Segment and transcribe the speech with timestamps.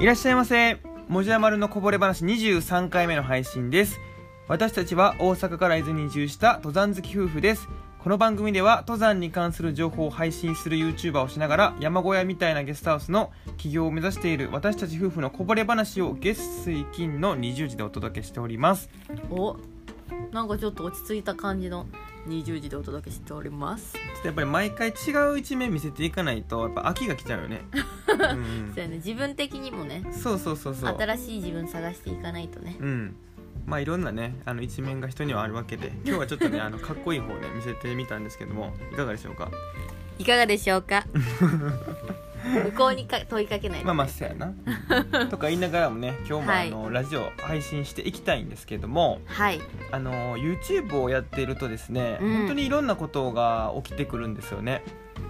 [0.00, 0.78] いらっしゃいませ。
[1.08, 3.98] もじゃまるのこぼれ話23回目の配信です。
[4.46, 7.68] 私たちは大阪から伊豆に移住した登山好き夫婦です。
[7.98, 18.88] この番組では登山に関する情報を配信する YouTuber をしながら山小屋みたいなゲストハウスの起業を目指している私たち夫婦のこぼれ話を月水金の20時でお届けしております。
[19.30, 19.56] お
[20.30, 21.86] なんかちょっと落ち着いた感じの。
[22.28, 23.94] 20時でお届けしております。
[23.94, 24.92] ちょっとやっぱり毎回違
[25.32, 27.62] う一面見せていかないとやっぱ飽きが来ちゃうよね。
[28.08, 28.72] うん。
[28.74, 28.96] そうやね。
[28.96, 30.04] 自分的にもね。
[30.12, 30.96] そうそうそうそう。
[30.98, 32.76] 新しい自分探していかないとね。
[32.80, 33.16] うん。
[33.66, 39.50] まあいろんなねあの一面が人にはあるわけで今日はちょっとね あのかっこいい方ね見せてみたんですけどもいかがでしょうか？
[40.18, 41.04] いかがでしょうか？
[42.64, 44.52] 向こうにか問いかけないまあまあそうやな。
[45.28, 46.68] とか言いながらもね今日もはい。
[46.68, 49.60] あの、ラジオ配信していきたいんですけどもはい。
[49.90, 52.36] あの YouTube をやっているとですね、うん。
[52.38, 54.82] 本当にいろんなことが起きてくるんですよね。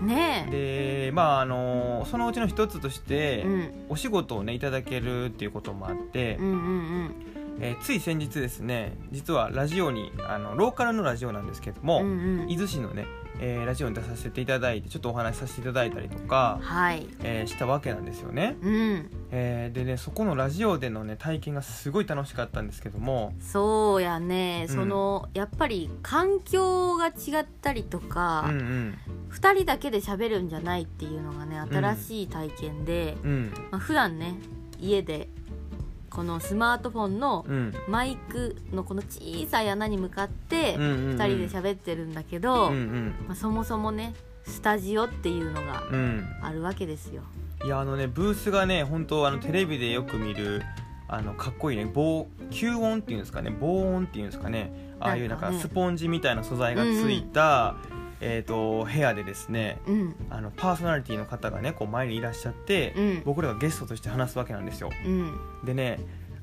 [0.02, 7.14] ねでまああのそのうちの一つとして、え、うん、お仕事をねいただけるっていうこともあって、うんうんうん。
[7.60, 12.06] えーつい先日ですね実はラジオにあのローカルのラジオなんですけども、うん
[12.42, 12.50] うん。
[12.50, 13.06] 伊豆市のね、
[13.40, 17.06] えーラジオに出させていただいてちょっとお話しさせていただいたりとか、はい。
[17.22, 19.10] えーしたわけなんですよね、うん。
[19.30, 24.74] えーでねそこのラジオでのね体験がすごい楽しかったんですけどもそうやね、うん。
[24.74, 28.98] そのやっぱり環境が違ったりとか、うんうん。
[29.30, 33.52] 2人だけで喋るんじゃないっていうのがね新しい体験で、うん。
[33.70, 34.34] まあ、普段ね
[34.80, 35.28] 家で
[36.10, 37.74] このスマートフォンのうん。
[37.88, 41.16] マイクのこの小さい穴に向かってうんうんうん。
[41.16, 43.14] 2人で喋ってるんだけど、うんうん。
[43.26, 46.24] まあ、そもそもねスタジオっていうのがうん。
[46.42, 47.22] あるわけですよ。
[47.64, 50.62] いやあのねブースがね本当あのテレビでよく見る
[51.08, 55.62] あのかっこいいね防吸音っていうんですかね防音っていうんですかねああいうなんかなんかね。
[55.62, 57.76] スポンジみたいな素材がついた、
[58.20, 60.14] えー、と部屋でですねうん。
[60.30, 63.22] あのパーソナリティの方がねこう前にいらっしゃって、うん。
[63.24, 64.90] 僕らがゲストとして話すわけなんですよ。
[65.04, 65.38] うん。
[65.64, 65.98] でね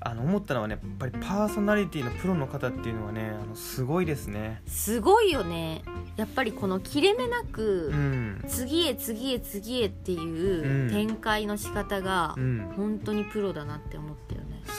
[0.07, 4.61] あの思ったのはねやっぱりパーソナリティのプロの方っていうのはねあのすごいですね。
[4.67, 5.81] すごいよね。
[6.15, 8.43] やっぱりこの切れ目なく、うん。
[8.47, 10.21] 次へ次へ次へってうん。
[10.21, 12.73] いう展開の仕方がうん。
[12.75, 14.24] 本当にプロだなって思ったよね。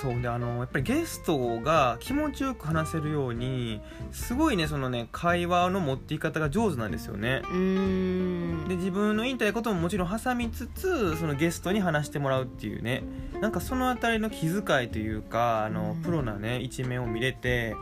[0.01, 3.81] そうであのやっぱりゲストが気持ちよく話せるように
[4.13, 7.41] すごいねそのね会話の持っていき方が上手なんですよね。
[7.45, 8.69] うーん。
[8.69, 13.05] で自分の言いたいことももちろん挟みつつそのゲストに話してもらうっていうね。
[13.41, 16.03] なんかそのあたりの気遣いというかあの、うん。
[16.03, 17.75] プロなね一面を見れて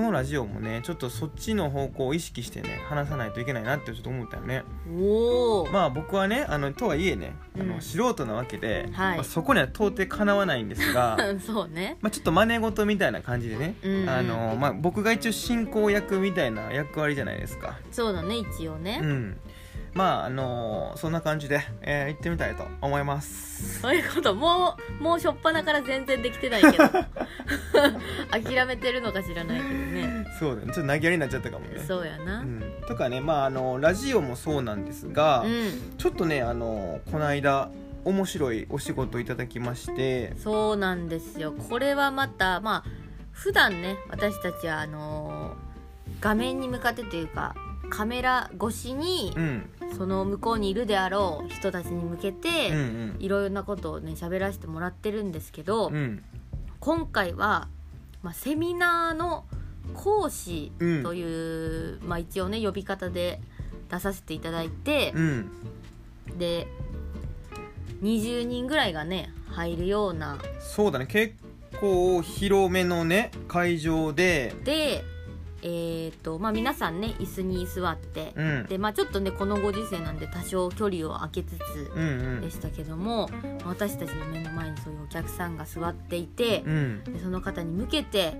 [0.00, 4.62] このラジオもねちょっとそっちの方向を意識してね話さないといけないなってちょっと思ったよね。
[4.90, 7.80] おお、まあ僕はねあのとはいえねあの、うん。
[7.82, 9.16] 素人なわけで、はい。
[9.16, 11.98] まあそこには到底かなわないんですが そうね。
[12.00, 14.02] まあ、ちょっと真似事みたいな感じでね、うん。
[14.02, 17.78] うんあのまあ、僕が一応進行役みたいな役割じゃないですか。
[17.92, 19.00] そうだね一応うね。
[19.00, 19.36] ん
[19.94, 23.80] まああのそんな感じで、えー行ってみたいと思います。
[23.80, 24.34] そういうこと。
[24.34, 26.84] もうもう初っ端から全然できてないけど。
[28.30, 30.26] 諦めてるのか知らないけどね。
[30.38, 30.72] そうだね。
[30.72, 31.80] ちょっと投げやりになっちゃったかもね。
[31.86, 32.40] そうやな。
[32.40, 32.58] ううん。
[32.58, 35.44] ん、とかねまああのラジオもそうなんですが、
[35.98, 37.70] ちょっとねあのこの間
[38.04, 40.34] 面白いお仕事をいただきまして。
[40.36, 41.52] そうなんですよ。
[41.52, 42.90] これはまたまあ
[43.32, 45.70] 普段ね私たちはあのー
[46.20, 47.54] 画面に向かってというか
[47.90, 49.70] カメラ越しにうん。
[49.96, 53.16] その向こうにいるであろう人たちに向けうんうてん。
[53.18, 56.22] いろいろなことをね喋らせてもらってるんですけど、うん。
[56.78, 57.68] 今回は、
[58.22, 59.44] まあ、セミナーの
[59.94, 61.02] 講師うん。
[61.02, 63.40] という、まあ、一応ね呼び方で
[63.90, 65.50] 出させていただいてう、ん。
[66.38, 66.68] で
[68.02, 71.06] 20人ぐらいがね入るようなそうだね。
[71.06, 71.34] 結
[71.80, 75.04] 構広めのね会場でで
[75.62, 78.66] えーとまあ、皆さんね椅子に座って、うん。
[78.66, 82.40] でまあ、ちょっとねこのご時世なんで多少距離を空けつつうんうん。
[82.40, 83.28] でしたけども、
[83.64, 87.04] 私たちの目の前にそういうお客さんが座っていてう、ん。
[87.04, 88.34] でその方に向けて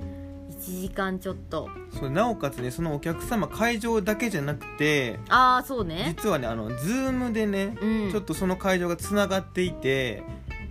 [0.51, 1.69] 1時間ちょっと。
[1.99, 6.15] そうなおかつねそのお客様会場だけじゃなくてああそうね。
[6.17, 8.11] 実はねあのズームでね、うん。
[8.11, 10.23] ちょっとその会場がつながっていて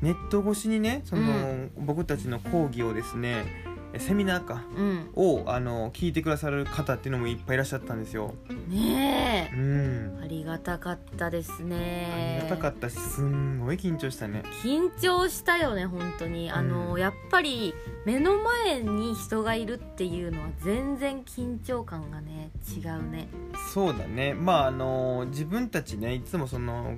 [0.02, 1.72] ネット越しにねその、うん。
[1.78, 4.64] 僕たちの講義をですねえセミナーか。
[4.78, 5.10] うん。
[5.16, 8.36] をあの聞いてくださる方っていうのもいっぱいいらっしゃったんですよ。
[8.68, 9.56] ねえ。
[9.56, 10.20] うん。
[10.24, 12.90] ありがたかったですありねがたかった。
[12.90, 14.44] しすんごい緊張したね。
[14.64, 16.52] 緊張したよね本当に。
[16.52, 17.00] あの、うん。
[17.00, 17.74] やっぱり
[18.06, 23.28] 目の前に人がいるっていうのは全然緊張感がね違うね。
[23.74, 24.34] そうだね。
[24.34, 26.96] まああの自分たちねいつもその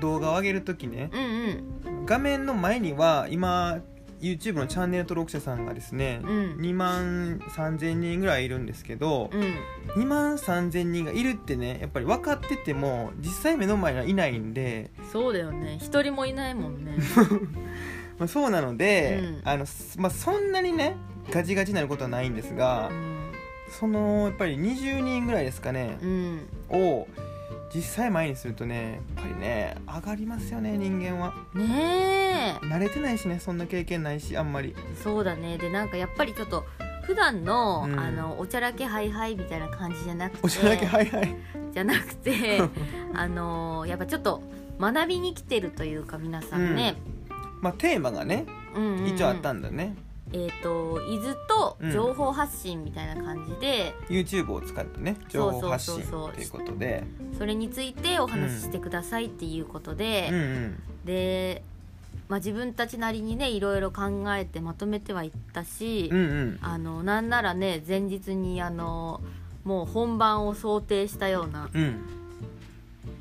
[0.00, 2.06] 動画を上げる時ねうんうん。
[2.06, 3.80] 画面の前には今
[4.20, 6.56] YouTube のチャンネル登録者さんがですね、うん。
[6.60, 10.02] 2万3000人ぐらいいるんですけど、うん。
[10.02, 15.78] 2万3000人がいるってねやっぱり分かってても実際目の前にはいないんでそうだよね。
[15.80, 16.92] 一人もいないもんね。
[18.18, 19.48] まあ、そうなので、うん。
[19.48, 20.96] あのすまあ、そんなにね
[21.30, 23.32] ガチガチになることはないんですが、うん。
[23.70, 26.48] そのやっぱり20人ぐらいですかねう、ん。
[26.70, 27.08] を
[27.74, 31.34] 実際前にするとねやっぱりね上がりますよね人間は。
[31.54, 32.19] ねえ
[32.62, 34.74] 慣れてないしねそんな経験ないしあんまり。
[35.02, 35.58] そうだね。
[35.58, 36.64] でなんかやっぱりちょっと
[37.02, 37.98] 普段の、うん。
[37.98, 41.36] あのおちゃらけハイハイみたいな感じじゃなくておしゃらけはいはい
[41.72, 42.60] じゃなくて
[43.14, 44.42] あのやっぱちょっと
[44.78, 46.96] 学びに来てるというか皆さんね、
[47.60, 49.06] まあテーマがねうんうんうん。
[49.08, 49.94] 一応あったんだね、
[50.32, 56.10] えっ、と伊豆と情報発信みたいな感じで、YouTube を使ってね情報発信そうそう。
[56.10, 57.04] そうそうっていうことで。
[57.36, 60.82] それについてお話ししてくださいっていうことで、うんうん。
[61.04, 61.62] で、
[62.30, 66.58] まあ、自分たちなりにねいろいろ考えてまとめてはいったし、うんうん。
[66.62, 69.20] あのなんならね前日にあの
[69.64, 71.96] もう本番を想定したようなうん。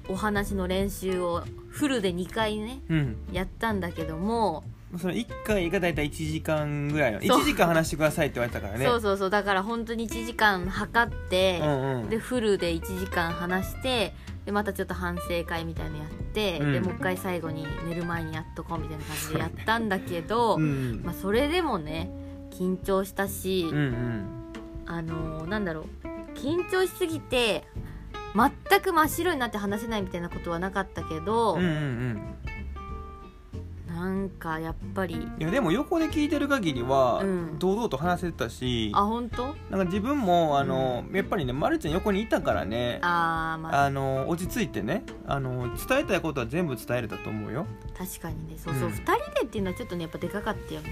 [0.09, 3.17] お話の練習をフルで2回ねうん。
[3.31, 4.63] やったんだけども、
[4.99, 7.41] その1回が大体1時間ぐらいのそう。
[7.41, 8.85] 1時間話してくださいって言われたからね。
[8.85, 9.29] そうそうそう。
[9.31, 12.09] だから本当に1時間測って、うんうん。
[12.09, 14.13] でフルで1時間話して
[14.49, 16.73] でまたちょっと反省会みたいのやって、うん。
[16.73, 20.61] でもう一回最後に寝る前にやっとこうみたいな感じでやったんだけど、うん。
[20.63, 22.09] うんまあ、それでもね
[22.49, 24.25] 緊張したし、うんうん。
[24.87, 25.85] あのーなんだろう
[26.33, 27.63] 緊張しすぎて
[28.33, 32.21] 全く真っ白になって話せないみたいなことはなかったけど、うんうんうん
[33.99, 37.59] なんかやっぱりいやでも横で聞いてる限りはうん。
[37.59, 39.47] 堂々と話せてたし、あ本当？
[39.69, 43.85] なんか自分もあの、やっぱりねまるちゃん横にいたからねあーまあ。
[43.85, 47.65] あの落ち着いてねあの伝えたいことは全部伝えれたと思うよ。
[47.97, 48.57] 確かにね。
[48.57, 48.93] そうそう、うん。
[48.93, 50.89] 2人でっていうのはちょっとねやっぱでかかったよね。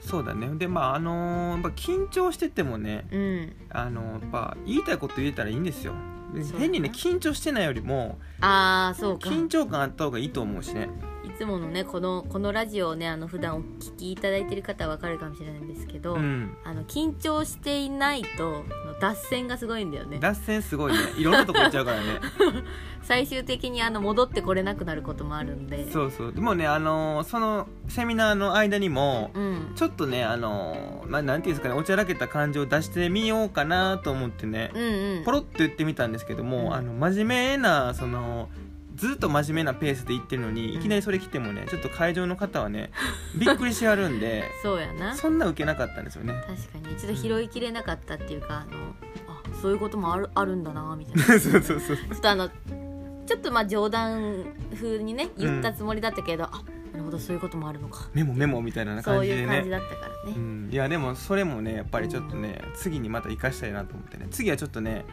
[0.00, 0.48] そうだね。
[0.54, 3.56] でまああのやっぱ緊張しててもねうん。
[3.70, 5.94] あのやっぱ言いたいこと言えたらいいんですよ。
[6.32, 9.28] でそうだね変にね緊張してないよりもああそうか。
[9.28, 10.82] 緊張感あった方がいいと思うしね。
[10.84, 16.56] いつものねこのこのラジオをねあの普段お聞きいただいてる方はわかるかもしれないんですけど、うん。
[16.64, 18.64] あの緊張していないと
[19.00, 20.18] 脱線がすごいんだよね。
[20.18, 20.98] 脱線すごいね。
[21.18, 22.20] いろんなとこ行っちゃうからね。
[23.02, 25.90] 最終的にあの戻ってこれなくなることもあるんで。
[25.90, 26.32] そうそう。
[26.32, 29.72] でもねあのそのセミナーの間にもうん。
[29.74, 34.82] ちょっとねあのまあなんていうんですかねおちゃらけた感じを出してみようかなと思ってねうん
[35.18, 35.24] うん。
[35.24, 36.74] ポロッと言ってみたんですけども、うん。
[36.74, 38.48] あの真面目なその
[38.94, 40.80] ずっと真面目なペースで言ってるのに、うん。
[40.80, 42.90] いきなりそれ来てもねちょっと会場の方はね
[43.36, 45.14] びっくりしはるんでそうやな。
[45.14, 46.34] そんな受けなかったんですよね。
[46.46, 46.94] 確かに。
[46.94, 48.94] 一度拾いきれなかったっていうか、あの
[49.28, 51.24] あそういうこともあるあるんだなみたいな。
[51.24, 54.44] そうそうそうちょっとあのちょっとまあ冗談
[54.74, 56.62] 風にね言ったつもりだったけど、あ
[56.92, 58.08] なるほどそういうこともあるのか。
[58.12, 64.28] メモメモみたいなそういう感じでね感じだったからね、うん、いやでもそれもねやっぱりちょっとね、次にまた生かしたいなと思ってね。
[64.30, 65.04] 次はちょっとね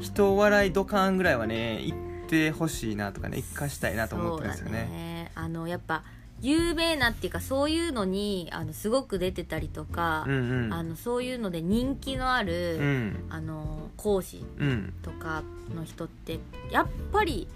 [0.00, 2.09] 人笑いドカンぐらいはね行って
[2.52, 4.72] ほしいなとかね生かしたいなと思ってるんですよね。
[4.72, 5.32] ね。
[5.34, 6.04] あのやっぱ
[6.40, 10.72] 有名なっていうかそういうのにあのすごく出てたりとか、うんうん。
[10.72, 13.26] あのそういうので人気のある、うん。
[13.28, 15.42] あの講師うんとか
[15.74, 16.38] の人って
[16.70, 17.48] やっぱり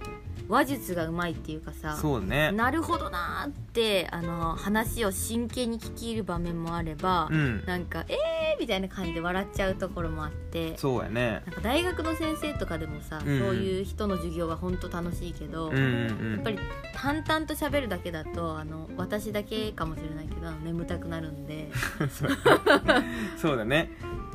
[0.48, 2.52] 話術がうまいっていうかさそうね。
[2.52, 7.64] なるほどなーってあの話を真剣に聞き入る場面もあれば、うん。
[7.64, 11.42] なんかえーみたいな感じで笑っちゃうところもあってそうやね。
[11.46, 13.38] なんか大学の先生とかでもさ、うん。
[13.38, 16.32] そういう人の授業が本当楽しいけど、うんうんうん。
[16.32, 16.58] やっぱり
[16.94, 21.70] 淡々と喋るだけだとあの私だけかもしれないけど眠たくなるんで。
[23.36, 23.90] そうだね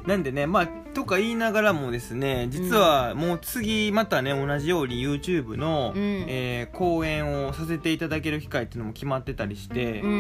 [0.06, 6.26] なんでねまあとか言いながらもですね実はもう次またね同じように YouTube の、うん。
[6.28, 10.18] えー講演をさせていただける機会っていうのも決まってたりして、うんうん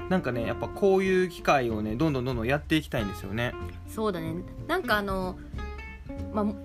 [0.00, 0.08] うん。
[0.08, 3.54] なんかねやっぱこういう機会をねどんどんどんどんやっていきたいんですよね。
[3.88, 4.34] そうだね。
[4.66, 5.38] なんかあの
[6.32, 6.56] まあも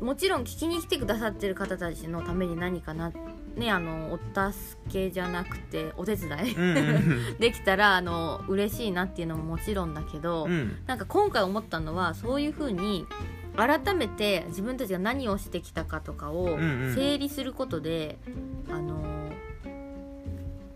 [0.00, 3.12] もちろん聞きに来てくださってる方たちのために何かな
[3.58, 4.18] ねあのお
[4.52, 6.80] 助けじゃなくてお手伝い、うんう
[7.34, 10.50] ん できたらあの嬉しいなっていうのももちろんだけど、うん。
[10.52, 13.06] うんなんか今回思ったのはそういうふうに
[13.56, 16.94] 改めて自分たちが何をしてきたかとかをんうん。
[16.94, 18.18] 整理することで、
[18.70, 19.30] あの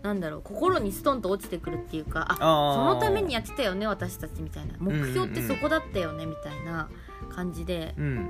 [0.01, 4.73] なんだろう心にストンと落ちてくるっていうかあそのためにやってたよね私たちみたいな。
[4.79, 6.89] 目標ってうんうんそこだったよねみたいな
[7.29, 8.29] 感じでうん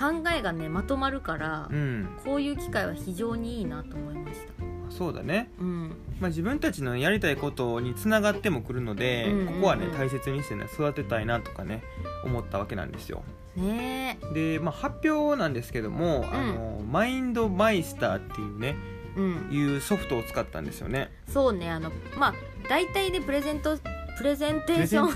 [0.00, 2.08] 考えがねまとまるから、うん。
[2.24, 4.52] こういう機会は非常にいいなと思いました。
[4.90, 5.88] そうだね、うん、
[6.20, 9.46] まあ、自分たちのやりたいことにつながってもくるので、うんうんうん。
[9.46, 11.82] ここはね大切にしてね育てたいなとかね
[12.24, 13.22] 思ったわけなんですよ。
[13.56, 18.76] ねで、まあ、発表なんですけども、あのマインドマイスターっていうね
[19.16, 21.10] え、うん、いうソフトを使ったんですよね。
[21.28, 22.34] そうねあのまあ
[22.68, 23.76] 大体でプレゼント
[24.18, 25.12] プレゼンテーション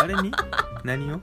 [0.00, 0.32] 誰に？
[0.84, 1.20] 何を、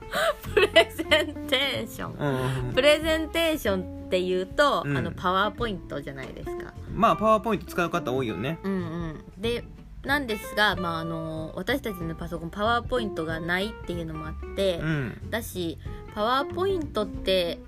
[0.54, 2.12] プレゼンテーション。
[2.12, 4.96] うんうんプレゼンテーションっていうと、うん。
[4.96, 6.74] あのパワーポイントじゃないですか。
[6.94, 8.58] まあパワーポイント使う方多いよね。
[8.62, 9.24] うんうん。
[9.38, 9.64] で
[10.04, 15.30] なんですが、まあ、あの私たちのパソコンパワーポイントがないっていうのもあって、うん。
[15.30, 15.78] だし
[16.14, 17.58] パワーポイントって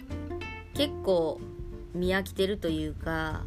[0.74, 1.40] 結構
[1.94, 3.42] 見飽きてるというか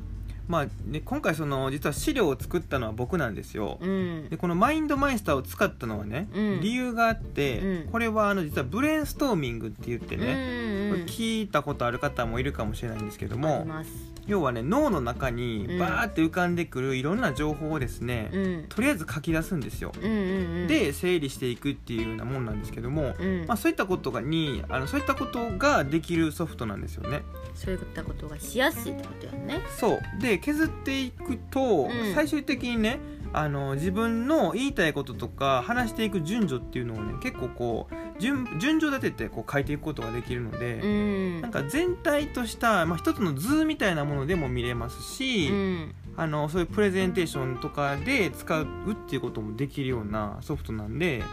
[0.51, 3.77] まあね今回その実は資料を作ったのは僕なんですよ。
[3.79, 4.29] うん。
[4.29, 6.59] でこのマインドマイスターを使ったのはね、うん。
[6.59, 7.91] 理由があって、うん。
[7.91, 15.79] これはあの実はブレインストーミングって言ってね、うんうん聞いたことある方もいるかもしれないんですけどあもります要はね脳の中にうん。
[15.79, 18.65] バーって浮かんでくるいろんな情報をですね、うん。
[18.69, 20.67] とりあえず書き出すんですよ、うんうんうん。
[20.67, 23.45] で整理していくっていうようなもんなんですけども、うん。
[23.47, 27.21] まあ、そういったことがにあのそういったことができるソフトなんですよね。
[27.53, 29.61] そういったことがしやすいってことやね。
[29.79, 30.21] そう。
[30.21, 32.13] で削っていくと、うん。
[32.13, 32.99] 最終的にね
[33.33, 41.41] あの自分の言いたいこととか話していく順序っていうのをね結構こう順順序立ててこう書いていくことができるので、うん。
[41.41, 45.95] なんか全体とした、まあ、一つの図みたいなものでも見れますし、うん。
[46.15, 51.23] あのそういうプレゼンテーションとかで使うっていうこともできるようなソフトなんで、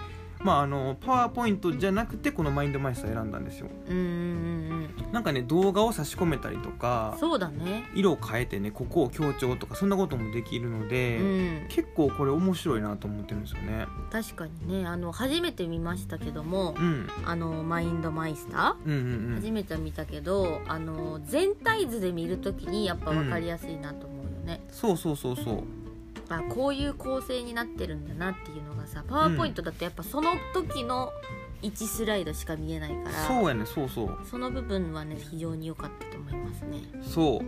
[0.41, 3.69] まあ、あのパワーポイントじゃなくてこのマインドマイスター選んだんですよ。
[3.89, 7.85] うんうんうんなんかね動画を差し込めたりとかそうだね。
[7.95, 11.67] 色を変えてねここを強調とかそんなこともできるので、うん。
[11.69, 13.87] 結構これ面白いなと思ってるんですよね。
[14.11, 14.87] 確かにね。
[14.87, 17.09] あの初めて見ましたけどもうん。
[17.25, 25.65] あのマインドマイスタうんうんー初めて見たけどあの全体図で見るときにやっぱ分かりやすいなと思うよね、そうそうそうそう
[26.37, 31.13] あこういう構成になってるんだなっていうのがさパワーポイントだとやっぱその時の
[31.63, 34.19] 1スライドしか見えないからそうやねそうそう。
[34.25, 36.83] その部分はね非常に良かったと思いますね。
[37.03, 37.43] そ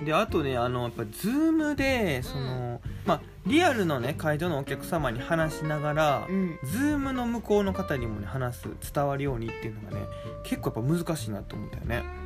[0.00, 0.04] う。
[0.04, 6.58] であとねあのやっぱズームでその、まあリアルのね会場のお客様に話しながら、うん。
[6.64, 10.06] ズームの向こうの方にもね話す伝わるようにっていうのがね
[10.44, 12.21] 結構やっぱ難しいなと思ったよね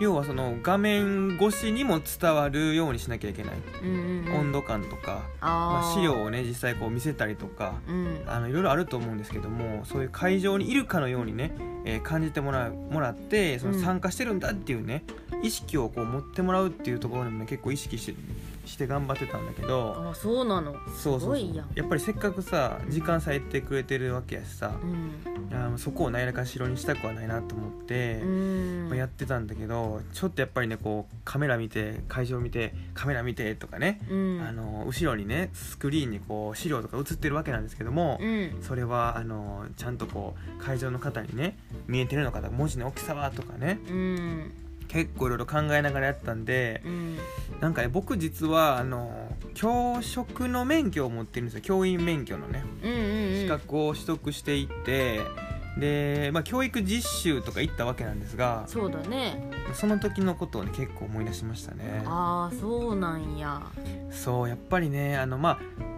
[0.00, 4.34] 要はその画面越しにも伝わるようにしなきゃいけない、うんうんうん。
[4.40, 8.22] 温度感とか、あまあ、ー資料をね実際こう見せたりとかうん。
[8.26, 11.52] あのいろいろあると思うんですけどもそういう会場にいるかのようにね、
[11.84, 13.80] えー感じてもらうもらってそのうん。
[13.80, 15.04] 参加してるんだっていうね、
[15.42, 18.14] 意識をこう持ってもらうっていうところにもね結構意識して
[18.66, 20.72] して頑張ってたんだけどあそうなの？
[20.72, 21.20] そうそうそう。
[21.20, 21.70] すごいやん。
[21.74, 25.12] やっぱりせっかくさ時間割いてくれてるわけやしさうん。
[25.54, 28.20] あのそこを何らかしろにしたくはないなと思って。
[28.22, 28.86] うん。
[28.88, 34.40] まあやってたんだけどちょっとやっぱりねこうカメラ見て会場見てカメラ見てとかね、うん。
[34.46, 38.58] あの後ろにねスクリーンにこう資料とか映ってるわけなんですけども、うん。
[38.62, 44.52] それはあのちゃんとこう会場の方にね見えてるのか文字の大きさはとかねうん
[44.88, 47.18] 結構いろいろ考えながらやったんでうん。
[47.60, 51.60] なんかね僕実はあの教職の免許を持ってるんですよ。
[51.62, 52.64] 教員免許のね。
[52.82, 53.40] うんうんうん。
[53.42, 55.20] 資格を取得していって、
[55.76, 59.50] で、まあ、教育実習とか行ったわけなんですがそうだね。
[59.72, 62.02] その時のことをね結構思い出しましたね。
[62.06, 63.62] ああそうなんや。
[64.10, 65.93] そうやっぱりねあのまあ対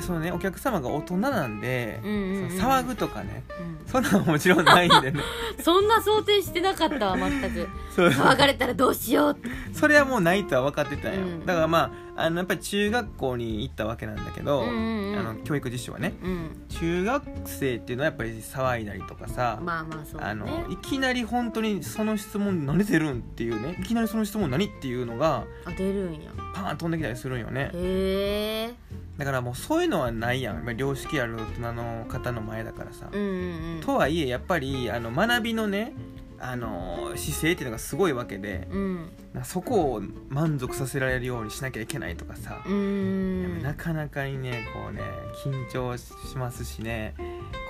[0.00, 2.58] そのねお客様が大人なんで、うんうんうん。
[2.58, 3.86] 騒ぐとかねうん。
[3.86, 5.20] そんなのもちろんないんでね。
[5.62, 7.68] そんな想定してなかったわ全く。
[7.94, 9.48] 騒がれたらどうしようって。
[9.72, 11.46] それはもうないとは分かってたんよ、うん。
[11.46, 15.18] だからまああのやっぱり中学校に行ったわけなんだけど、うんうんうん。
[15.18, 16.14] あの教育実習はね。
[16.22, 16.66] うん。
[16.68, 26.30] 中学生っていうのはやっぱり騒いだりとかさ、まあまあそうだあのねいきなり本当にその質問何出るんっていうねいきなりその質問何っていうのがあ出るんや。
[26.54, 27.70] パーン飛んできたりするんよね。
[27.74, 28.74] へえ
[29.20, 30.76] だからもうそういうのはないやん。
[30.78, 33.80] 良識ある大人の方の前だからさ、うんうんうん。
[33.84, 35.92] とはいえやっぱりあの学びのね
[36.38, 39.10] あの姿勢っていうのがすごいわけでうん。
[39.34, 45.02] なそこを満足させられるようにしなきゃいけないとかさ、なかなかにねこうね
[45.44, 47.14] 緊張しますしね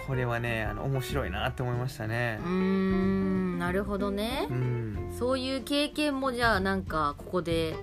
[0.06, 2.38] これはねあの面白いなって思いましたね。
[2.44, 4.46] うーんなるほどね。
[4.48, 5.12] うん。
[5.18, 7.74] そういう経験もじゃあなんかここで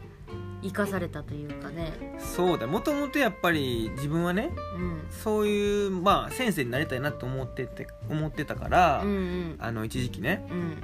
[0.67, 1.93] 生かされたというかね。
[2.19, 2.67] そうだ。
[2.67, 5.07] もともとやっぱり自分はねうん。
[5.09, 9.55] そういうまあ先生になりたいなと思ってて思ってたから、うんうん。
[9.59, 10.81] あの一時期ね、うん。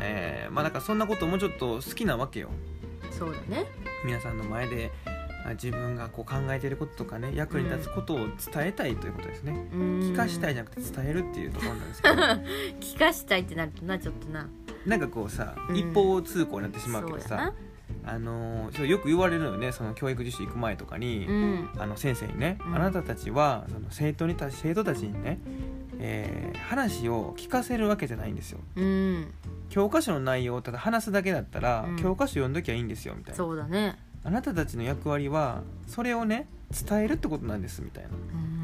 [0.00, 2.50] えーまあだからそんなこともちょっと好きなわけよ。
[3.10, 3.66] そうだね。
[4.04, 4.90] 皆さんの前で
[5.46, 12.14] あ自分がこう考えていることとかね役に立つことを伝えたいということですね、聞聞かしたいじゃなくて伝えるっていうところなんですけど。
[12.80, 14.48] 聞かしたいってなるとなちょっとな。
[14.84, 15.76] なんかこうさ、うん。
[15.76, 17.52] 一方通行になってしまうけどさ
[18.06, 21.70] あのーそうよく言われるのよねその教育実習行く前とかに、うん。
[21.78, 22.74] あの先生にね、うん。
[22.76, 25.38] あなたたちはその生徒にた生徒たちにね、
[25.98, 28.58] えー話を聞かせるわけじゃないんですよ。
[28.76, 29.32] うん。
[29.68, 31.96] 教科書の内容をただ話すだけだったら、うん。
[31.96, 33.36] 教科書読んどきゃいいんですよみたいな。
[33.36, 33.98] そうだね。
[34.24, 36.48] あなたたちの役割はそれをね
[36.88, 38.10] 伝えるってことなんですみたいな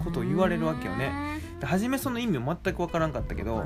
[0.05, 1.13] ことを言われるわけよね。
[1.61, 3.65] で初めその意味を全く分からんかったけど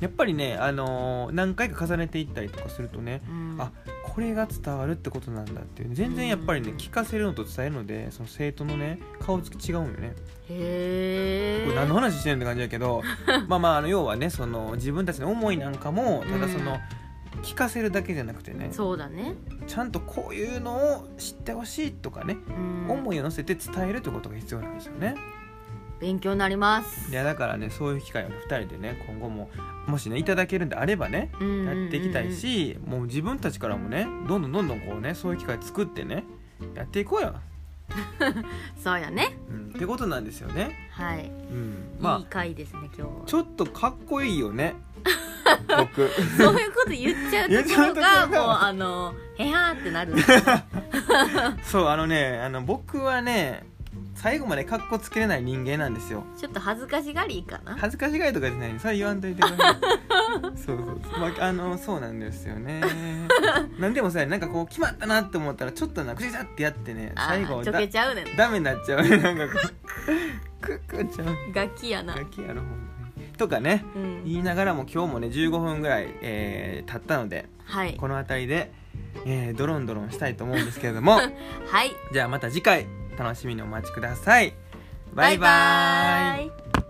[0.00, 3.56] やっぱりね、あのー何回か重ねていったりとかするとねうん。
[3.58, 3.70] あ
[4.16, 5.94] これが伝わるってことなんだっていうね。
[5.94, 10.14] 全然やっぱりね聞かせるのと伝えるのでその生徒のね顔つき違うんよね。
[10.48, 13.02] へえこれ何の話してるんって感じだけど
[13.46, 16.78] まあまああの要はねその自分たちの思いなんかもただその、
[17.42, 19.34] 聞かせるだけじゃなくてねそうだね。
[19.66, 22.52] ちゃんとこういうのを知ってほしいとかね、う
[22.88, 22.90] ん。
[22.90, 25.14] 思いを乗せて伝えるってことが必要なんですよね
[26.00, 27.10] 勉強になります。
[27.10, 29.50] いやだからねそういう機会を、ね、2人でね今後も
[29.86, 31.68] もしねいただけるんであればねうんうんうん。
[31.68, 36.24] うんやっていきたいし、もう自分たちからもねどんどんどんどんこうねそういう機会作ってね
[36.74, 37.34] やっていこうよ、
[38.82, 39.36] そうやね。
[39.50, 43.08] うん、ってことなんですよね、はい、うん、いまあい回ですね今日は。
[43.26, 44.74] ちょっとかっこいいよね。
[45.68, 46.08] 僕。
[46.36, 48.26] そういうこと言っちゃうところが言っちゃうところが。
[48.26, 50.14] もうあのへはーってなる
[51.62, 53.64] そうあのねあの僕はね
[54.26, 56.24] 最後までかっこつけれない人間なんですよ。
[56.36, 57.76] ちょっと恥ずかしがりかな？
[57.78, 58.80] 恥ずかしがりとかじゃない。
[58.80, 59.80] それ言わんといてください
[60.56, 62.80] そうそうそう、まあ、あのそうなんですよね。
[63.78, 67.12] なんでもさなんかこう決まったなって思ったらちょっとなくしちゃってやってね。
[67.14, 69.16] あ最後ーちょけちゃうねんダメになっちゃうね。
[69.16, 72.76] なんかこうクックちゃう楽器やなガキやろほんま
[73.16, 73.28] に。
[73.38, 73.84] とかね。
[73.94, 74.24] うん。
[74.24, 77.94] 言いながらも今日もね15分ぐらい、えー経ったのではい。
[77.94, 78.72] この辺りで、
[79.24, 81.12] えードロンドロンしたいと思うんですけれども。
[81.70, 81.92] はい。
[82.12, 84.54] じゃあまた次回楽しみにお待ちください。
[85.12, 86.46] バイバーイ。
[86.46, 86.85] バイバーイ。